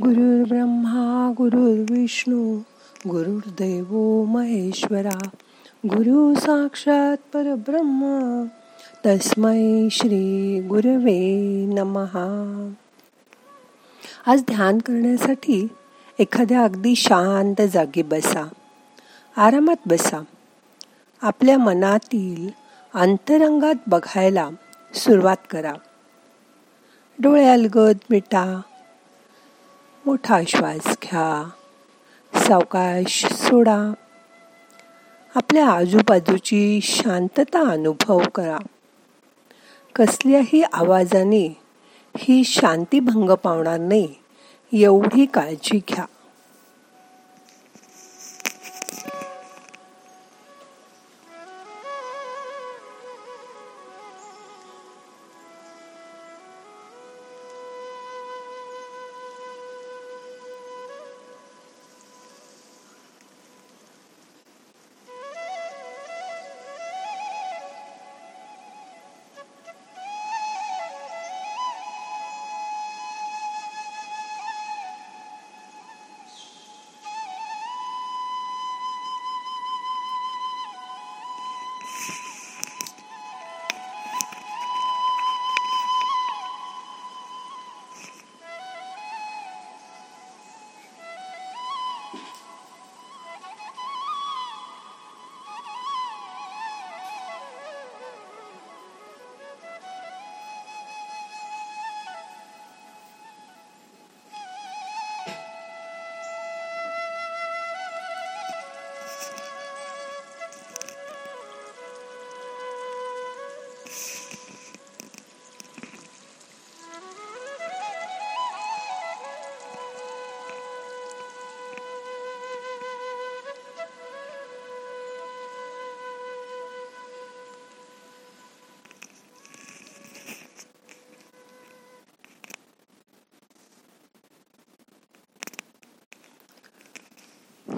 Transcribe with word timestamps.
गुरुर्ब्रह्मा 0.00 1.32
गुरुर्विष्णू 1.38 2.58
गुरुर्देव 3.08 4.22
महेश्वरा 4.24 5.28
गुरु 5.86 6.34
साक्षात 6.34 7.16
परब्रह्म 7.34 8.44
तस्मै 9.06 9.88
श्री 9.90 10.60
गुरवे 10.60 11.36
नमहा 11.66 12.72
आज 14.26 14.40
ध्यान 14.40 14.78
करण्यासाठी 14.78 15.66
एखाद्या 16.18 16.64
अगदी 16.64 16.94
शांत 16.96 17.62
जागी 17.72 18.02
बसा. 18.02 18.48
आरामात 19.36 19.88
बसा. 19.88 20.24
आपल्या 21.22 21.58
मनातील 21.58 22.48
अंतरंगात 22.94 23.74
बघायला 23.86 24.50
सुरुवात 24.94 25.36
करा. 25.50 25.72
डोळे 27.18 27.48
अलगद 27.48 27.96
मिटा. 28.10 28.60
मोठा 30.06 30.40
श्वास 30.48 30.86
घ्या. 30.86 31.50
सावकाश 32.38 33.26
सोडा. 33.26 33.92
आपल्या 35.34 35.68
आजूबाजूची 35.68 36.80
शांतता 36.82 37.70
अनुभव 37.70 38.22
करा. 38.34 38.58
कसल्याही 39.94 40.62
आवाजाने 40.62 41.56
ही 42.16 42.44
शांती 42.44 43.00
भंग 43.00 43.30
पावणार 43.30 43.78
नाही. 43.78 44.14
एवढी 44.72 45.26
काळजी 45.26 45.80
घ्या. 45.88 46.04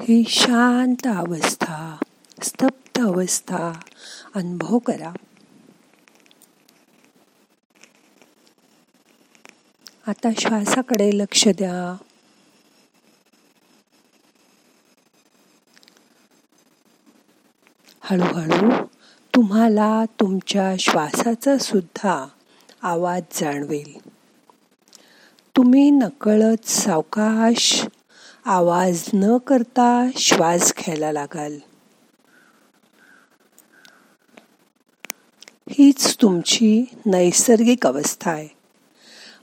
ही 0.06 0.25
शांत 0.28 1.06
अवस्था 1.06 1.97
स्तब्ध 2.42 3.00
अवस्था 3.04 3.81
अनुभव 4.34 4.78
करा. 4.78 5.12
आता 10.06 10.28
श्वासाकडे 10.38 11.10
लक्ष 11.14 11.48
द्या. 11.48 11.97
हळूहळू 18.00 18.84
तुम्हाला 19.34 20.04
तुमच्या 20.04 20.76
श्वासाचा 20.78 21.59
सुद्धा 21.59 22.26
आवाज 22.82 23.22
जाणवेल. 23.34 24.10
तुम्ही 25.56 25.91
नकळत 25.91 26.69
सावकाश 26.69 27.87
आवाज 28.47 29.10
न 29.15 29.37
करता 29.37 30.10
श्वास 30.16 30.72
घ्यायला 30.78 31.12
लागाल. 31.12 31.59
हीच 35.69 36.16
तुमची 36.22 36.84
नैसर्गिक 37.06 37.87
अवस्था 37.87 38.31
आहे 38.31 38.49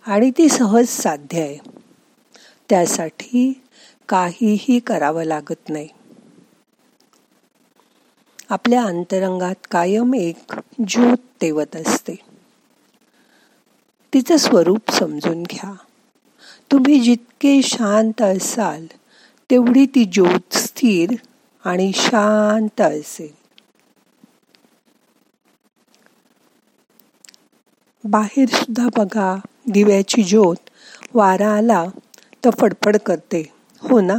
आणि 0.05 0.31
ती 0.37 0.49
सहज 0.49 0.87
साध्य 0.87 1.41
आहे. 1.41 1.57
त्यासाठी 2.69 3.61
काहीही 4.09 4.79
करावं 4.79 5.23
लागत 5.23 5.69
नाही. 5.69 5.87
आपल्या 8.49 8.83
अंतरंगात 8.83 9.55
कायम 9.71 10.13
एक 10.13 10.53
ज्योत 10.87 11.17
तेवत 11.41 11.75
असते. 11.75 12.15
तिचं 14.13 14.37
स्वरूप 14.37 14.91
समजून 14.91 15.43
घ्या. 15.43 15.73
तुम्ही 16.71 16.99
जितके 16.99 17.61
शांत 17.61 18.21
असाल 18.21 18.85
तेवढी 19.49 19.85
ती 19.85 20.05
ज्योत 20.05 20.55
स्थिर 20.57 21.15
आणि 21.65 21.91
शांत 21.95 22.81
असेल. 22.81 23.31
बाहेर 28.03 28.47
सुद्धा 28.47 28.87
बघा 28.97 29.35
दिव्याची 29.67 30.23
ज्योत 30.23 30.69
वारा 31.13 31.49
आला 31.55 31.85
तर 32.45 32.49
फडफड 32.59 32.97
करते 32.97 33.43
हो 33.81 33.99
ना? 33.99 34.15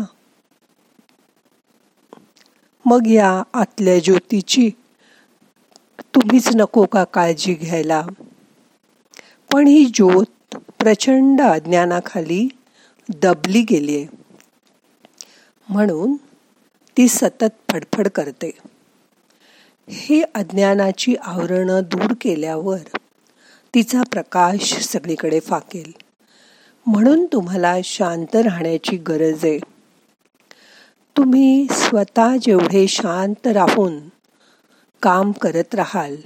मग 2.87 3.07
या 3.07 3.43
आतल्या 3.53 3.99
ज्योतीची 3.99 4.71
तुम्हीच 6.15 6.49
नको 6.55 6.85
का 6.85 7.05
काळजी 7.05 7.55
घ्यायला? 7.55 8.03
पण 9.53 9.67
ही 9.67 9.85
ज्योत 9.85 10.25
प्रचंड 10.57 11.41
अज्ञानाखाली 11.41 12.49
दबली 13.23 13.63
गेली 13.63 13.97
आहे 13.97 14.07
म्हणून 15.69 16.15
ती 16.97 17.09
सतत 17.09 17.73
फडफड 17.73 18.09
करते. 18.09 18.51
हे 19.89 20.23
अज्ञानाची 20.35 21.15
आवरणं 21.23 21.81
दूर 21.87 22.15
केल्यावर 22.21 22.79
तिचा 23.75 24.03
प्रकाश 24.03 24.75
सगळीकडे 24.75 25.41
फाकेल. 25.41 25.93
म्हणून 26.87 27.27
तुम्हाला 27.27 27.75
शांत 27.85 28.37
राहण्याची 28.37 28.97
गरज 28.97 29.45
आहे. 29.45 29.59
तुम्ही 31.17 31.67
स्वतः 31.71 32.37
जेवढे 32.37 32.89
शांत 32.89 33.47
राहून 33.47 33.99
काम 35.03 35.33
करत 35.33 35.75
राहाल 35.75 36.17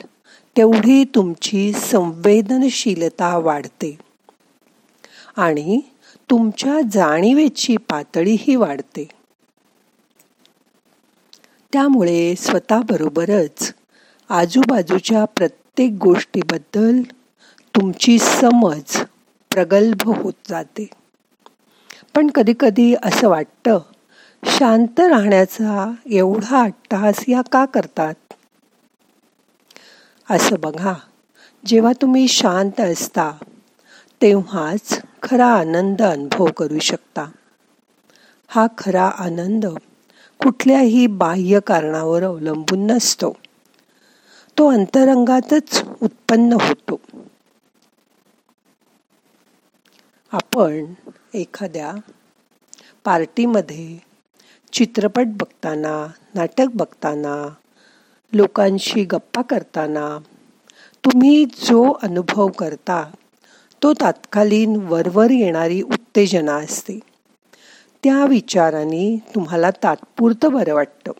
तेवढी 0.56 1.04
तुमची 1.04 1.72
संवेदनशीलता 1.72 3.36
वाढते. 3.38 4.05
आणि 5.36 5.80
तुमच्या 6.30 6.80
जाणीवेची 6.92 7.76
पातळीही 7.76 8.56
वाढते. 8.56 9.08
त्यामुळे 11.72 12.34
स्वतःबरोबरच 12.34 13.72
आजूबाजूच्या 14.30 15.24
प्रत्येक 15.24 15.92
गोष्टीबद्दल 15.92 17.02
तुमची 17.74 18.18
समज 18.18 18.96
प्रगल्भ 19.50 20.08
होत 20.08 20.32
जाते. 20.48 20.86
पण 22.14 22.30
कधीकधी 22.34 22.94
असं 23.02 23.28
वाटतं 23.28 23.78
शांत 24.42 25.00
राहण्याचा 25.00 25.92
एवढा 26.10 26.62
अट्टहास 26.62 27.24
या 27.28 27.42
का 27.52 27.64
करतात? 27.64 28.14
असं 30.30 30.56
बघा 30.60 30.94
जेव्हा 31.66 31.92
तुम्ही 31.92 32.28
शांत 32.28 32.80
असता 32.80 33.32
तेव्हाच 34.22 35.00
खरा 35.22 35.46
आनंद 35.46 36.02
अनुभव 36.02 36.46
करू 36.46 36.78
शकता. 36.78 37.30
हा 38.48 38.66
खरा 38.78 39.04
आनंद 39.04 39.66
कुठल्याही 40.42 41.06
बाह्य 41.06 41.60
कारणावर 41.60 42.22
अवलंबून 42.22 42.86
नसतो. 42.86 43.32
तो 44.58 44.70
अंतरंगातच 44.70 45.82
उत्पन्न 46.02 46.52
होतो. 46.52 47.00
आपण 50.32 50.84
एखाद्या 51.34 51.92
पार्टीमध्ये 53.04 53.98
चित्रपट 54.72 55.26
बघताना 55.26 56.06
नाटक 56.34 56.66
बघताना 56.74 57.54
लोकांशी 58.32 59.04
गप्पा 59.04 59.42
करताना 59.42 60.18
तुम्ही 61.04 61.44
जो 61.44 61.92
अनुभव 62.02 62.46
करता 62.46 63.10
तो 63.86 63.92
तात्कालीन 63.92 64.76
वरवर 64.76 65.30
येणारी 65.30 65.82
उत्तेजना 65.82 66.54
असते. 66.54 66.98
त्या 68.04 68.24
विचाराने 68.24 69.22
तुम्हाला 69.34 69.70
तात्पुरतं 69.70 70.52
बरं 70.52 70.74
वाटतं. 70.74 71.12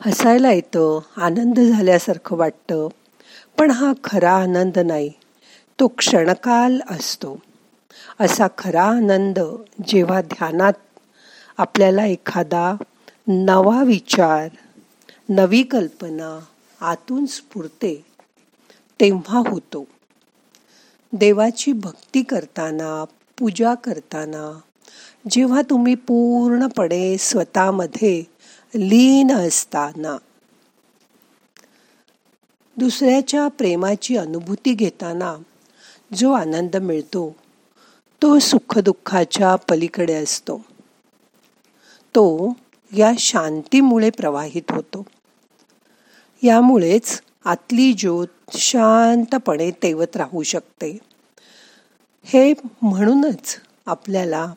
हसायला 0.00 0.52
येतं 0.52 1.00
आनंद 1.16 1.60
झाल्यासारखं 1.60 2.36
वाटतं 2.36 2.88
पण 3.58 3.70
हा 3.70 3.92
खरा 4.04 4.32
आनंद 4.32 4.78
नाही. 4.78 5.12
तो 5.80 5.88
क्षणकाल 5.88 6.80
असतो. 6.90 7.40
असा 8.20 8.46
खरा 8.58 8.84
आनंद 8.84 9.38
जेव्हा 9.86 10.20
ध्यानात 10.22 10.72
आपल्याला 11.58 12.06
एखादा 12.06 12.76
नवा 13.28 13.82
विचार 13.82 14.48
नवी 15.28 15.62
कल्पना 15.62 16.38
आतून 16.80 17.26
स्फुरते 17.26 18.06
तेव्हा 19.00 19.42
होतो. 19.46 19.86
देवाची 21.12 21.72
भक्ती 21.72 22.22
करताना 22.22 23.04
पूजा 23.38 23.74
करताना 23.74 24.60
जेव्हा 25.30 25.62
तुम्ही 25.70 25.94
पूर्णपणे 25.94 27.18
स्वतःमध्ये 27.18 28.24
लीन 28.74 29.32
असताना 29.32 30.16
दुसऱ्याच्या 32.76 33.48
प्रेमाची 33.48 34.16
अनुभूती 34.16 34.74
घेताना 34.74 35.34
जो 36.14 36.32
आनंद 36.32 36.76
मिळतो 36.76 37.36
तो 38.22 38.38
सुखदुःखाच्या 38.38 39.54
पलीकडे 39.54 40.14
असतो. 40.14 40.58
तो 42.14 42.52
या 42.96 43.12
शांतीमुळे 43.18 44.10
प्रवाहित 44.10 44.70
होतो. 44.70 45.06
यामुळेच 46.42 47.22
आतली 47.48 47.92
ज्योत 47.92 48.26
शांतपणे 48.50 49.70
तेवत 49.70 50.16
राहू 50.16 50.42
शकते. 50.42 50.98
हे 52.24 52.52
म्हणूनच 52.82 53.60
आपल्याला 53.86 54.52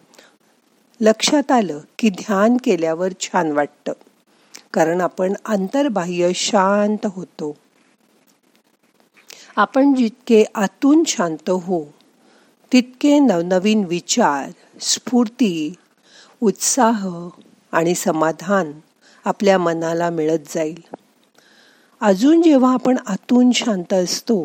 लक्षात 1.01 1.51
आलं 1.51 1.79
की 1.99 2.09
ध्यान 2.09 2.57
केल्यावर 2.63 3.11
छान 3.19 3.51
वाटतं. 3.51 3.93
कारण 4.73 5.01
आपण 5.01 5.33
अंतर्बाह्य 5.45 6.31
शांत 6.35 7.05
होतो. 7.05 7.57
आपण 9.55 9.93
जितके 9.93 10.43
आतून 10.55 11.03
शांत 11.07 11.49
हो 11.49 11.93
तितके 12.73 13.19
नवनवीन 13.19 13.83
विचार 13.83 14.51
स्फूर्ती 14.81 15.73
उत्साह 16.41 17.27
आणि 17.71 17.95
समाधान 17.95 18.71
आपल्या 19.25 19.57
मनाला 19.57 20.09
मिळत 20.09 20.39
जाईल. 20.47 20.83
अजून 22.01 22.41
जेव्हा 22.41 22.73
आपण 22.73 22.97
आतून 23.07 23.51
शांत 23.51 23.93
असतो 23.93 24.43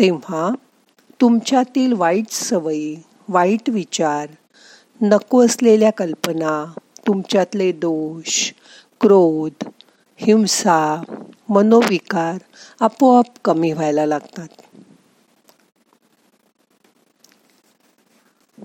तेव्हा 0.00 0.50
तुमच्यातील 1.20 1.92
वाईट 1.92 2.30
सवयी 2.30 2.96
वाईट 3.28 3.70
विचार 3.70 4.26
नको 5.00 5.44
असलेल्या 5.44 5.90
कल्पना 5.90 6.72
तुमच्यातले 7.06 7.72
दोष 7.72 8.52
क्रोध 9.00 9.68
हिंसा 10.16 11.02
मनोविकार 11.48 12.38
आपोआप 12.80 13.24
कमी 13.44 13.72
व्हायला 13.72 14.06
लागतात. 14.06 14.48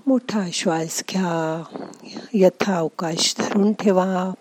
मोठा 0.07 0.41
श्वास 0.53 1.03
घ्या 1.09 1.63
यथा 2.33 2.77
अवकाश 2.77 3.35
धरून 3.39 3.73
ठेवा. 3.73 4.31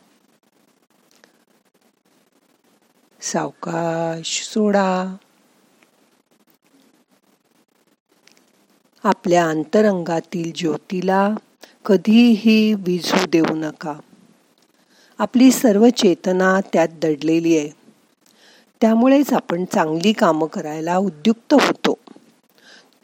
सावकाश 3.33 4.43
सोडा. 4.43 5.17
आपल्या 9.05 9.49
अंतरंगातील 9.49 10.53
ज्योतीला 10.55 11.35
कधीही 11.85 12.75
विझू 12.75 13.27
देऊ 13.27 13.55
नका. 13.55 13.95
आपली 15.19 15.51
सर्व 15.51 15.89
चेतना 15.89 16.61
त्यात 16.73 16.89
दडलेली 16.89 17.59
आहे. 17.59 17.69
त्यामुळेच 18.81 19.33
आपण 19.33 19.65
चांगली 19.65 20.13
कामं 20.13 20.47
करायला 20.47 20.97
उद्युक्त 20.97 21.55
होतो. 21.55 21.95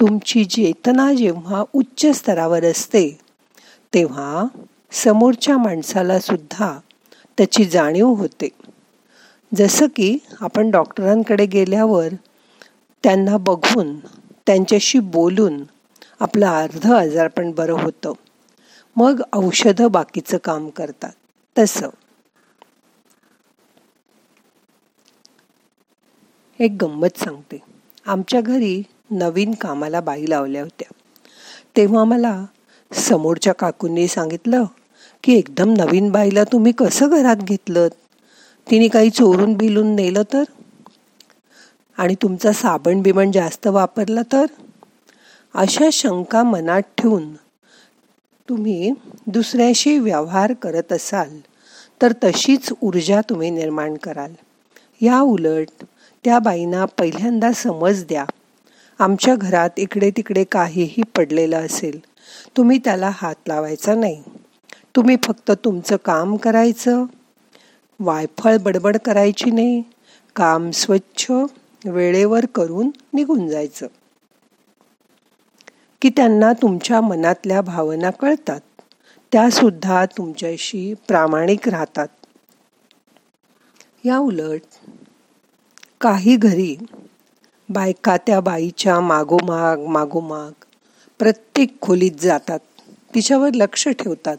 तुमची 0.01 0.45
चेतना 0.45 1.15
जेव्हा 1.15 1.65
उच्च 1.73 2.07
स्तरावर 2.17 2.65
असते 2.65 3.19
तेव्हा 3.95 4.45
समोरच्या 4.93 5.59
माणसाला 5.59 6.21
सुद्धा 6.21 6.79
त्याची 7.39 7.65
जाणीव 7.65 8.07
होते. 8.07 8.49
जसं 9.57 9.87
की 9.87 10.19
आपण 10.41 10.71
डॉक्टरांकडे 10.71 11.47
गेल्यावर 11.47 12.09
त्यांना 13.03 13.37
बघून 13.37 13.99
त्यांच्याशी 14.47 14.99
बोलून 14.99 15.63
आपलं 16.21 16.47
अर्ध 16.47 16.93
आजारपण 16.93 17.51
बरं 17.51 17.73
होतं. 17.73 18.13
मग 18.97 19.23
औषधं 19.33 19.91
बाकीचं 19.91 20.37
काम 20.37 20.69
करतात. 20.69 21.13
तसं. 21.59 21.89
एक 26.59 26.77
गंमत 26.81 27.19
सांगते. 27.19 27.59
आमच्या 28.07 28.41
घरी 28.41 28.83
नवीन 29.11 29.53
कामाला 29.53 30.01
बाई 30.01 30.25
लावल्या 30.29 30.63
होत्या. 30.63 30.93
तेव्हा 31.77 32.05
मला 32.05 32.45
समोरच्या 32.93 33.53
काकूंनी 33.53 34.09
सांगितलं 34.09 34.65
की 35.23 35.39
एकदम 35.39 35.75
नवीन 35.77 36.13
बाईला 36.13 36.45
तुम्ही 36.45 36.73
कसं 36.73 37.09
घरात 37.09 37.37
घेतलं 37.37 37.89
तिने 38.71 38.89
काही 38.89 39.11
चोरून 39.11 39.55
बिलून 39.55 39.95
नेलं 39.95 40.23
तर? 40.33 40.45
आणि 41.99 42.15
तुमचा 42.15 42.53
साबण 42.53 43.03
बिबण 43.03 43.31
जास्त 43.33 43.67
वापरला 43.67 44.23
तर? 44.33 44.47
अशा 45.55 45.89
शंका 45.93 46.43
मनात 46.43 46.83
ठेवून 46.99 47.35
तुम्ही 48.49 48.93
दुसऱ्याशी 49.27 49.99
व्यवहार 49.99 50.53
करत 50.53 50.93
असाल 50.93 51.39
तर 52.03 52.13
तशीच 52.25 52.73
ऊर्जा 52.83 53.21
तुम्ही 53.21 53.51
निर्माण 53.51 53.95
कराल. 53.95 54.33
या 55.01 55.21
उलट 55.21 55.85
त्या 56.25 56.39
बाईंना 56.39 56.85
पहिल्यांदा 56.85 57.53
समज 57.53 58.05
द्या. 58.05 58.25
आमच्या 58.99 59.35
घरात 59.35 59.71
इकडे 59.77 60.11
तिकडे 60.11 60.45
काहीही 60.45 61.03
पडलेलं 61.17 61.67
असेल 61.67 62.01
तुम्ही 62.57 62.79
त्याला 62.79 63.11
हात 63.15 63.49
लावायचा 63.49 63.95
नाही. 63.95 64.23
तुम्ही 64.97 65.17
फक्त 65.25 65.51
तुमचं 65.65 65.97
काम 65.97 66.37
करायचं 66.37 67.05
वायफळ 68.01 68.57
बडबड 68.57 68.97
करायची 68.97 69.51
नाही. 69.51 69.83
काम 70.37 70.71
स्वच्छ 70.71 71.33
वेळेवर 71.85 72.47
करून 72.47 72.91
निघून 73.13 73.49
जायचं. 73.49 73.87
की 76.03 76.09
त्यांना 76.09 76.53
तुमच्या 76.53 77.01
मनातल्या 77.01 77.61
भावना 77.61 78.11
कळतात 78.11 78.61
त्या 79.33 79.51
सुद्धा 79.51 80.05
तुमच्याशी 80.05 80.95
प्रामाणिक 81.09 81.69
राहतात. 81.69 82.09
या 84.05 84.19
उलट 84.19 84.61
काही 86.01 86.37
घरी 86.37 86.77
बायका 87.69 88.17
त्या 88.17 88.41
बाईच्या 88.41 89.01
मागोमाग 89.01 89.87
मागोमाग 89.87 90.53
प्रत्येक 91.19 91.81
खोलीत 91.81 92.13
जातात 92.13 92.59
तिच्यावर 93.15 93.49
लक्ष 93.55 93.89
ठेवतात. 93.89 94.37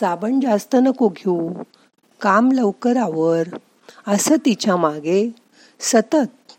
साबण 0.00 0.40
जास्त 0.40 0.76
नको 0.76 1.08
घेऊ 1.08 1.50
काम 2.20 2.52
लवकर 2.52 2.96
आवर 2.96 3.42
असं 4.06 4.36
तिच्यामागे 4.36 5.30
सतत 5.80 6.52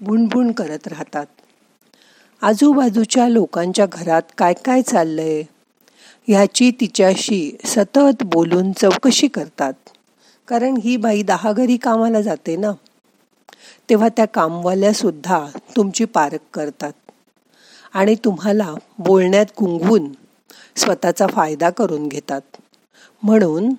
भुणभुण 0.00 0.52
करत 0.52 0.86
राहतात. 0.86 1.26
आजूबाजूच्या 2.42 3.28
लोकांच्या 3.28 3.86
घरात 3.92 4.22
काय 4.38 4.52
काय 4.52 4.82
चाललंय 4.82 5.42
ह्याची 6.28 6.70
तिच्याशी 6.70 7.56
सतत 7.64 8.22
बोलून 8.22 8.72
चौकशी 8.72 9.28
करतात. 9.28 9.72
कारण 10.48 10.76
ही 10.76 10.96
बाई 10.96 11.22
दहा 11.22 11.52
घरी 11.52 11.76
कामाला 11.76 12.20
जाते 12.20 12.56
ना. 12.56 12.72
तेव्हा 13.90 14.08
त्या 14.08 14.24
कामवाल्या 14.24 14.92
सुद्धा 14.92 15.46
तुमची 15.76 16.04
पारख 16.04 16.38
करतात. 16.54 16.92
आणि 17.94 18.14
तुम्हाला 18.14 18.74
बोलण्यात 18.98 19.46
गुंगवून 19.60 20.12
स्वतःचा 20.76 21.26
फायदा 21.26 21.70
करून 21.70 22.08
घेतात. 22.08 22.40
म्हणून 23.22 23.74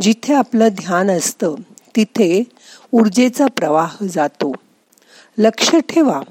जिथे 0.00 0.34
आपलं 0.34 0.68
ध्यान 0.68 1.10
असतं 1.10 1.54
तिथे 1.96 2.44
ऊर्जेचा 2.92 3.46
प्रवाह 3.46 3.96
जातो. 4.10 4.52
लक्ष 5.38 5.74
ठेवा. 5.88 6.22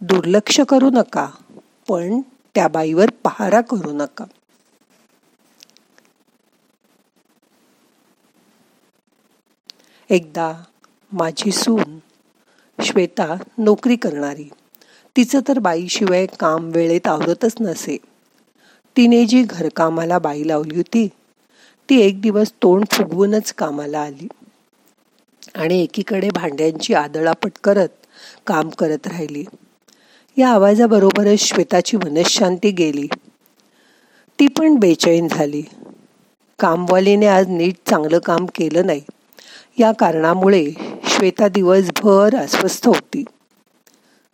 दुर्लक्ष 0.00 0.60
करू 0.60 0.90
नका 0.90 1.28
पण 1.88 2.20
त्या 2.54 2.68
बाईवर 2.68 3.10
पहारा 3.24 3.60
करू 3.60 3.92
नका. 3.92 4.24
एकदा 10.10 10.52
माझी 11.12 11.52
सून 11.52 11.98
श्वेता 12.84 13.36
नोकरी 13.58 13.96
करणारी. 13.96 14.50
तिचं 15.16 15.40
तर 15.48 15.58
बाईशिवाय 15.58 16.26
काम 16.26 16.70
वेळेत 16.70 17.06
आवरतच 17.06 17.54
नसे. 17.60 17.96
तिने 18.96 19.24
जी 19.26 19.42
घरकामाला 19.42 20.18
बाई 20.18 20.48
लावली 20.48 20.76
होती 20.76 21.08
ती 21.90 22.00
एक 22.00 22.20
दिवस 22.20 22.52
तोंड 22.62 22.84
फुगवूनच 22.92 23.52
कामाला 23.52 24.00
आली. 24.00 24.28
आणि 25.54 25.82
एकीकडे 25.82 26.28
भांड्यांची 26.34 26.94
आदळापट 26.94 27.50
करत 27.64 27.88
काम 28.46 28.68
करत 28.68 29.06
राहिली. 29.06 29.44
या 30.36 30.48
आवाजाबरोबरच 30.48 31.38
श्वेताची 31.38 31.96
मनशांती 31.96 32.70
गेली. 32.70 33.08
ती 34.38 34.46
पण 34.46 34.74
बेचैन 34.74 35.28
झाली. 35.28 35.62
कामवालीने 36.58 37.26
आज 37.26 37.48
नीट 37.48 37.74
चांगलं 37.86 38.18
काम 38.18 38.46
केलं 38.46 38.86
नाही. 38.86 39.02
या 39.78 39.92
कारणामुळे 39.92 40.70
श्वेता 41.04 41.48
दिवसभर 41.48 42.36
अस्वस्थ 42.36 42.88
होती. 42.88 43.24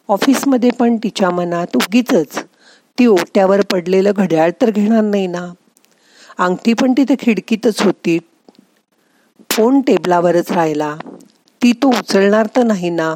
ऑफिसमध्ये 0.09 0.71
पण 0.71 0.97
तिच्या 0.97 1.31
मनात 1.31 1.77
उगीच 1.77 2.39
ती 2.99 3.07
ओट्यावर 3.07 3.61
पडलेलं 3.61 4.13
घड्याळ 4.17 4.51
तर 4.63 4.71
घेणार 4.71 5.03
नाही 5.03 5.27
ना? 5.27 5.53
अंगठी 6.39 6.73
पण 6.73 6.93
तिथे 6.93 7.15
खिडकीतच 7.19 7.83
होती. 7.83 8.19
फोन 9.51 9.81
टेबलावरच 9.81 10.53
राहिला. 10.53 10.97
ती 11.63 11.73
तो 11.73 11.89
उचलणार 11.89 12.47
तर 12.57 12.63
नाही 12.63 12.91
ना? 12.91 13.15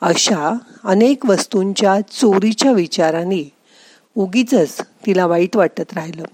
अशा 0.00 0.58
अनेक 0.84 1.26
वस्तूंच्या 1.26 2.00
चोरीच्या 2.00 2.72
विचाराने 2.72 3.52
उगीच 4.16 4.54
तिला 5.06 5.26
वाईट 5.26 5.56
वाटत 5.56 5.92
राहिलं. 5.92 6.24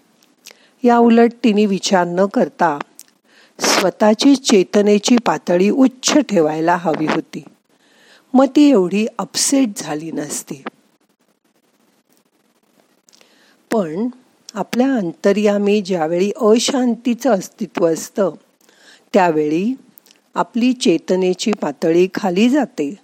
या 0.83 0.99
उलट 0.99 1.33
तिने 1.45 1.67
विचार 1.67 2.07
न 2.07 2.27
करता 2.27 2.79
स्वतःची 3.61 4.37
चेतनेची 4.37 5.17
पातळी 5.17 5.71
उच्च 5.71 6.19
ठेवायला 6.19 6.77
हवी 6.77 7.07
होती. 7.07 7.45
मग 8.35 8.47
ती 8.57 8.71
एवढी 8.71 9.07
अपसेट 9.19 9.69
झाली 9.77 10.11
नसती. 10.13 10.63
पण 13.71 14.09
आपल्या 14.55 14.95
अंतर्यामी 14.95 15.81
ज्यावेळी 15.81 16.31
अशांतीचं 16.31 17.31
अस्तित्व 17.31 17.87
असतं 17.87 18.31
त्यावेळी 19.13 19.75
आपली 20.35 20.73
चेतनेची 20.73 21.53
पातळी 21.53 22.09
खाली 22.15 22.49
जाते. 22.49 22.95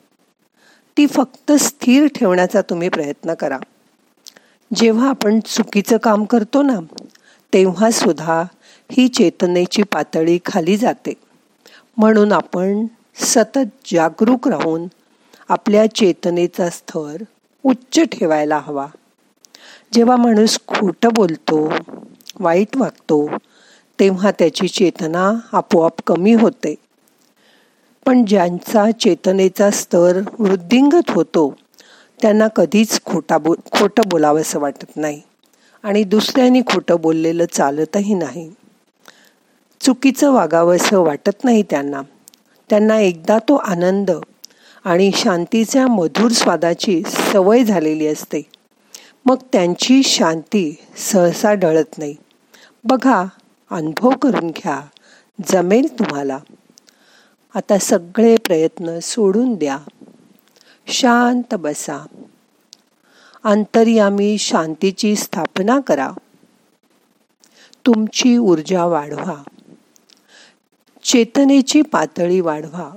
ती 0.97 1.07
फक्त 1.07 1.53
स्थिर 1.53 2.07
ठेवण्याचा 2.07 2.61
तुम्ही 2.63 2.89
प्रयत्न 2.89 3.35
करा. 3.35 3.59
जेव्हा 4.75 5.09
आपण 5.09 5.41
चुकीचं 5.41 5.97
काम 5.97 6.25
करतो 6.25 6.63
ना 6.63 6.81
तेव्हा 7.53 7.91
सुद्धा 7.91 8.43
ही 8.91 9.09
चेतनेची 9.09 9.83
पातळी 9.83 10.39
खाली 10.47 10.77
जाते. 10.77 11.13
म्हणून 11.97 12.33
आपण 12.33 12.87
सतत 13.17 13.93
जागरूक 13.93 14.49
राहून 14.49 14.87
आपल्या 15.49 15.95
चेतनेचा 15.95 16.71
स्तर 16.71 17.23
उच्च 17.63 18.01
ठेवायला 18.01 18.59
हवा. 18.59 18.87
जेव्हा 19.95 20.17
माणूस 20.17 20.59
खोटं 20.67 21.09
बोलतो 21.15 21.73
वाईट 22.41 22.77
वागतो 22.77 23.27
तेव्हा 24.01 24.31
त्याची 24.31 24.69
चेतना 24.69 25.33
आपोआप 25.53 26.03
कमी 26.07 26.35
होते. 26.35 26.75
पण 28.07 28.25
ज्यांचा 28.25 28.91
चेतनेचा 28.91 29.71
स्तर 29.71 30.21
वृद्धिंगत 30.39 31.11
होतो 31.11 31.55
त्यांना 32.23 32.49
कधीच 32.49 33.01
खोटा 33.05 33.39
बो 33.39 33.55
खोटं 33.73 34.03
बोलावंसं 34.07 34.61
वाटत 34.61 34.97
नाही 34.97 35.21
आणि 35.83 36.05
दुसऱ्यांनी 36.05 36.61
खोटं 36.61 37.01
बोललेलं 37.01 37.45
चालतही 37.53 38.15
नाही. 38.15 38.51
चुकीचं 39.81 40.33
वागावंसं 40.33 40.99
वाटत 40.99 41.45
नाही 41.45 41.63
त्यांना. 41.63 42.03
त्यांना 42.71 42.99
एकदा 43.01 43.39
तो 43.39 43.57
आनंद 43.57 44.11
आणि 44.85 45.11
शांतीच्या 45.15 45.87
मधुर 45.87 46.33
स्वादाची 46.33 47.03
सवय 47.33 47.65
झालेली 47.65 48.07
असते. 48.07 48.43
मग 49.27 49.37
त्यांची 49.53 50.03
शांती 50.03 50.77
सहसा 50.97 51.55
डळत 51.55 51.99
नाही. 51.99 52.17
बघा 52.85 53.25
अनुभव 53.71 54.11
करून 54.11 54.51
घ्या. 54.51 54.81
जमेल 55.47 55.99
तुम्हाला. 55.99 56.39
आता 57.55 57.79
सगळे 57.79 58.37
प्रयत्न 58.37 58.99
सोडून 58.99 59.55
द्या. 59.55 59.79
शांत 60.87 61.55
बसा. 61.55 62.07
अंतर्यामी 63.45 64.39
शांतीची 64.39 65.17
स्थापना 65.17 65.81
करा. 65.81 66.11
तुमची 67.87 68.37
ऊर्जा 68.37 68.85
वाढवा. 68.85 69.43
चेतनेची 71.05 71.83
पातळी 71.83 72.41
वाढवा. 72.41 72.97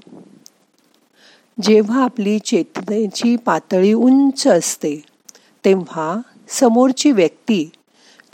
जेव्हा 1.61 2.03
आपली 2.03 2.39
चेतनेची 2.39 3.35
पातळी 3.35 3.93
उंच 3.93 4.47
असते 4.47 5.01
तेव्हा 5.65 6.17
समोरची 6.47 7.11
व्यक्ती 7.11 7.69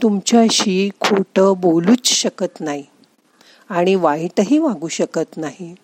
तुमच्याशी 0.02 0.90
खोटं 1.00 1.54
बोलूच 1.58 2.06
शकत 2.06 2.62
नाही 2.62 2.84
आणि 3.70 3.96
वाईटही 3.96 4.58
वागू 4.58 4.88
शकत 4.88 5.38
नाही. 5.38 5.76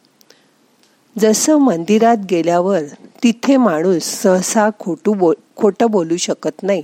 जसं 1.20 1.58
मंदिरात 1.58 2.18
गेल्यावर 2.30 2.84
तिथे 3.24 3.58
माणूस 3.58 4.04
सहसा 4.04 4.70
खोटू 4.80 5.14
बो 5.14 5.34
खोटं 5.56 5.92
बोलू 5.92 6.18
शकत 6.18 6.64
नाही 6.64 6.84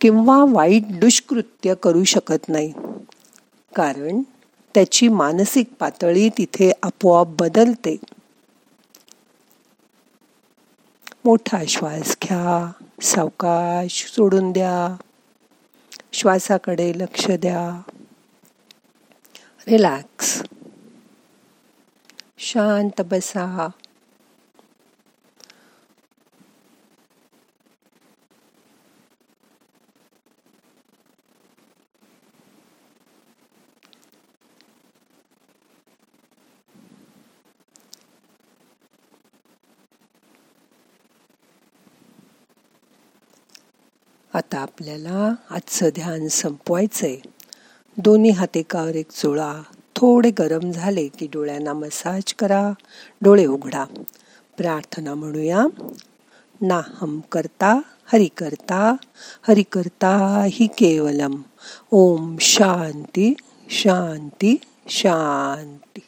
किंवा 0.00 0.44
वाईट 0.48 1.00
दुष्कृत्य 1.00 1.74
करू 1.74 2.04
शकत 2.04 2.48
नाही. 2.48 2.72
कारण 3.76 4.22
त्याची 4.74 5.08
मानसिक 5.08 5.66
पातळी 5.80 6.28
तिथे 6.28 6.72
आपोआप 6.82 7.26
बदलते. 7.26 7.96
मोठा 11.24 11.64
श्वास 11.68 12.16
घ्या 12.22 12.72
सावकाश 13.02 14.06
सोडून 14.06 14.52
द्या. 14.52 14.96
श्वासाकडे 16.12 16.92
लक्ष 16.96 17.30
द्या. 17.30 17.82
रिलॅक्स 19.68 20.42
शांत 22.38 23.00
बसा. 23.00 23.68
आता 44.34 44.58
आपल्याला 44.58 45.34
आजचं 45.50 45.88
ध्यान 45.94 46.28
संपवायचंय. 46.28 47.16
दोन्ही 47.96 48.30
हातेकावर 48.30 48.94
एक 48.94 49.10
चोळा. 49.10 49.62
थोडे 49.96 50.30
गरम 50.30 50.70
झाले 50.70 51.08
की 51.08 51.26
डोळ्यांना 51.26 51.72
मसाज 51.72 52.34
करा. 52.34 52.70
डोळे 53.22 53.46
उघडा. 53.46 53.84
प्रार्थना 54.56 55.14
म्हणूया. 55.14 55.66
ना 56.60 56.80
हम 56.86 57.20
करता 57.32 57.80
हरि 58.04 58.26
करता 58.26 58.96
हरि 59.48 59.62
करता 59.62 60.44
हि 60.50 60.66
केवलम. 60.66 61.42
ओम 61.90 62.36
शांती 62.40 63.34
शांती 63.70 64.56
शांती. 64.88 66.00